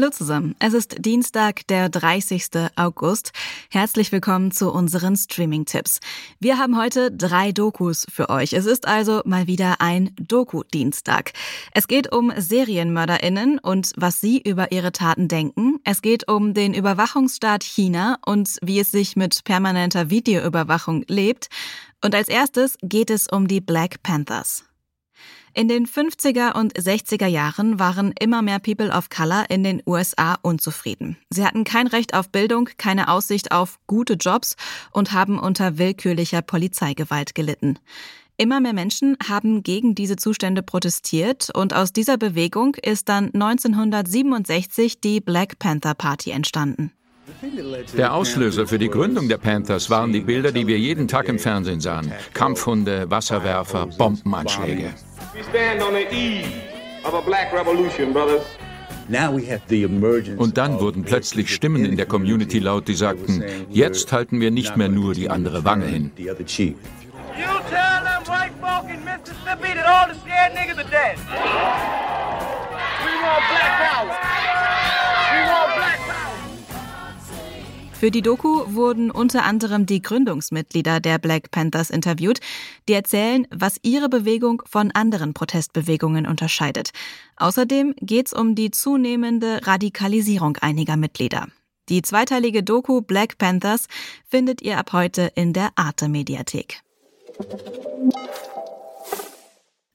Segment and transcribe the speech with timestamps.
[0.00, 0.54] Hallo zusammen.
[0.60, 2.70] Es ist Dienstag, der 30.
[2.74, 3.32] August.
[3.68, 6.00] Herzlich willkommen zu unseren Streaming-Tipps.
[6.38, 8.54] Wir haben heute drei Dokus für euch.
[8.54, 11.32] Es ist also mal wieder ein Doku-Dienstag.
[11.74, 15.80] Es geht um SerienmörderInnen und was sie über ihre Taten denken.
[15.84, 21.50] Es geht um den Überwachungsstaat China und wie es sich mit permanenter Videoüberwachung lebt.
[22.02, 24.64] Und als erstes geht es um die Black Panthers.
[25.52, 30.36] In den 50er und 60er Jahren waren immer mehr People of Color in den USA
[30.42, 31.16] unzufrieden.
[31.28, 34.54] Sie hatten kein Recht auf Bildung, keine Aussicht auf gute Jobs
[34.92, 37.78] und haben unter willkürlicher Polizeigewalt gelitten.
[38.36, 45.00] Immer mehr Menschen haben gegen diese Zustände protestiert und aus dieser Bewegung ist dann 1967
[45.00, 46.92] die Black Panther Party entstanden.
[47.96, 51.38] Der Auslöser für die Gründung der Panthers waren die Bilder, die wir jeden Tag im
[51.38, 52.12] Fernsehen sahen.
[52.34, 54.94] Kampfhunde, Wasserwerfer, Bombenanschläge.
[55.32, 56.52] We stand on the eve
[57.04, 58.42] of a black revolution, brothers.
[60.38, 64.76] Und dann wurden plötzlich Stimmen in der Community laut, die sagten, jetzt halten wir nicht
[64.76, 66.12] mehr nur die andere Wange hin.
[66.16, 66.34] You
[67.70, 71.16] tell them white folk in Mississippi that all the scared niggas are dead.
[78.00, 82.40] Für die Doku wurden unter anderem die Gründungsmitglieder der Black Panthers interviewt,
[82.88, 86.92] die erzählen, was ihre Bewegung von anderen Protestbewegungen unterscheidet.
[87.36, 91.48] Außerdem geht es um die zunehmende Radikalisierung einiger Mitglieder.
[91.90, 93.86] Die zweiteilige Doku Black Panthers
[94.26, 96.80] findet ihr ab heute in der Arte Mediathek.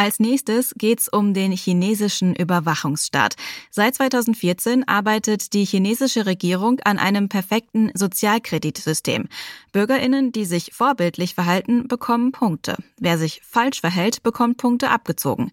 [0.00, 3.36] Als nächstes geht's um den chinesischen Überwachungsstaat.
[3.68, 9.28] Seit 2014 arbeitet die chinesische Regierung an einem perfekten Sozialkreditsystem.
[9.72, 12.78] Bürgerinnen, die sich vorbildlich verhalten, bekommen Punkte.
[12.98, 15.52] Wer sich falsch verhält, bekommt Punkte abgezogen.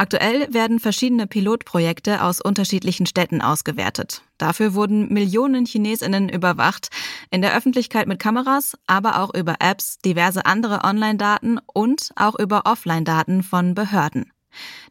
[0.00, 4.22] Aktuell werden verschiedene Pilotprojekte aus unterschiedlichen Städten ausgewertet.
[4.38, 6.90] Dafür wurden Millionen Chinesinnen überwacht,
[7.32, 12.62] in der Öffentlichkeit mit Kameras, aber auch über Apps, diverse andere Online-Daten und auch über
[12.64, 14.30] Offline-Daten von Behörden.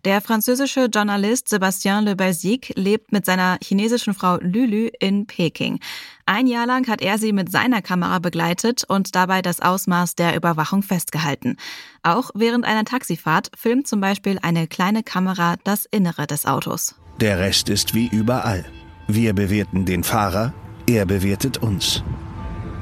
[0.06, 5.80] Der französische Journalist Sébastien Le Belzic lebt mit seiner chinesischen Frau Lulu in Peking.
[6.26, 10.36] Ein Jahr lang hat er sie mit seiner Kamera begleitet und dabei das Ausmaß der
[10.36, 11.58] Überwachung festgehalten.
[12.04, 16.96] Auch während einer Taxifahrt filmt zum Beispiel eine kleine Kamera das Innere des Autos.
[17.20, 18.66] Der Rest ist wie überall.
[19.08, 20.54] Wir bewerten den Fahrer,
[20.88, 22.04] er bewertet uns.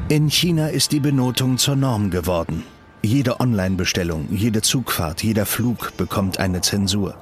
[0.10, 2.64] In China ist die Benotung zur Norm geworden.
[3.06, 7.16] Jede Online-Bestellung, jede Zugfahrt, jeder Flug bekommt eine Zensur.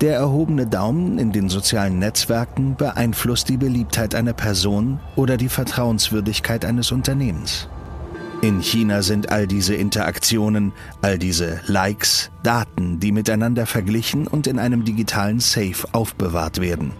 [0.00, 6.64] Der erhobene Daumen in den sozialen Netzwerken beeinflusst die Beliebtheit einer Person oder die Vertrauenswürdigkeit
[6.64, 7.68] eines Unternehmens.
[8.40, 10.72] In China sind all diese Interaktionen,
[11.02, 16.92] all diese Likes, Daten, die miteinander verglichen und in einem digitalen Safe aufbewahrt werden,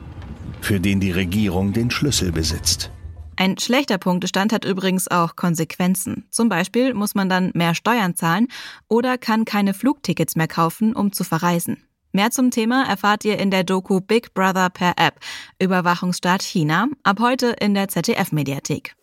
[0.60, 2.90] für den die Regierung den Schlüssel besitzt.
[3.36, 6.26] Ein schlechter Punktestand hat übrigens auch Konsequenzen.
[6.30, 8.48] Zum Beispiel muss man dann mehr Steuern zahlen
[8.88, 11.82] oder kann keine Flugtickets mehr kaufen, um zu verreisen.
[12.12, 15.20] Mehr zum Thema erfahrt ihr in der Doku Big Brother per App,
[15.60, 18.96] Überwachungsstaat China, ab heute in der ZDF-Mediathek.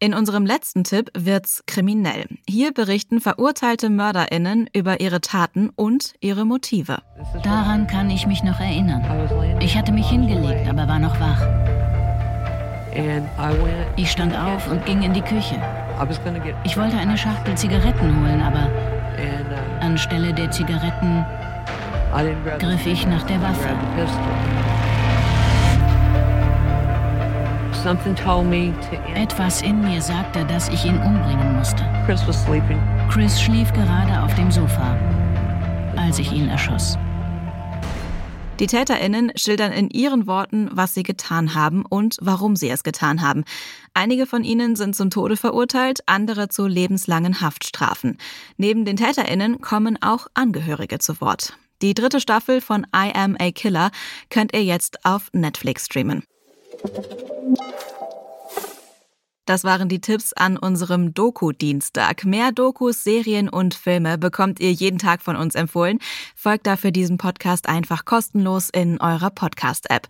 [0.00, 2.26] In unserem letzten Tipp wird's kriminell.
[2.48, 6.98] Hier berichten verurteilte MörderInnen über ihre Taten und ihre Motive.
[7.42, 9.58] Daran kann ich mich noch erinnern.
[9.60, 11.42] Ich hatte mich hingelegt, aber war noch wach.
[13.96, 15.60] Ich stand auf und ging in die Küche.
[16.62, 18.70] Ich wollte eine Schachtel Zigaretten holen, aber
[19.80, 21.24] anstelle der Zigaretten
[22.60, 23.68] griff ich nach der Waffe.
[29.14, 31.82] Etwas in mir sagte, dass ich ihn umbringen musste.
[33.10, 34.98] Chris schlief gerade auf dem Sofa,
[35.96, 36.98] als ich ihn erschoss.
[38.60, 43.22] Die TäterInnen schildern in ihren Worten, was sie getan haben und warum sie es getan
[43.22, 43.44] haben.
[43.94, 48.18] Einige von ihnen sind zum Tode verurteilt, andere zu lebenslangen Haftstrafen.
[48.58, 51.56] Neben den TäterInnen kommen auch Angehörige zu Wort.
[51.80, 53.92] Die dritte Staffel von I Am a Killer
[54.28, 56.24] könnt ihr jetzt auf Netflix streamen.
[59.48, 62.26] Das waren die Tipps an unserem Doku-Dienstag.
[62.26, 66.00] Mehr Dokus, Serien und Filme bekommt ihr jeden Tag von uns empfohlen.
[66.36, 70.06] Folgt dafür diesem Podcast einfach kostenlos in eurer Podcast-App.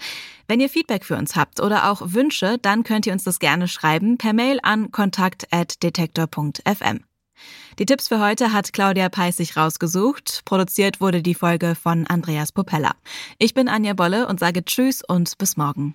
[0.48, 3.68] Wenn ihr Feedback für uns habt oder auch Wünsche, dann könnt ihr uns das gerne
[3.68, 7.04] schreiben per Mail an kontakt.detektor.fm.
[7.78, 10.42] Die Tipps für heute hat Claudia Peissig rausgesucht.
[10.46, 12.90] Produziert wurde die Folge von Andreas Popella.
[13.38, 15.94] Ich bin Anja Bolle und sage Tschüss und bis morgen.